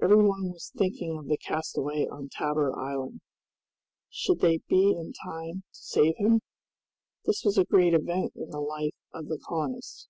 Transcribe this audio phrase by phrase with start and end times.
[0.00, 3.20] Every one was thinking of the castaway on Tabor Island.
[4.08, 6.40] Should they be in time to save him?
[7.24, 10.06] This was a great event in the life of the colonists!